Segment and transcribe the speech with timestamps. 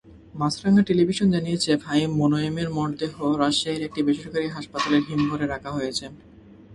[0.35, 3.13] মাছরাঙা television জানিয়েছে, ফাহিম মুনয়েমের মরদেহ
[3.41, 6.05] রাজধানীর একটি বেসরকারি হাসপাতালের হিমঘরে রাখা হয়েছে।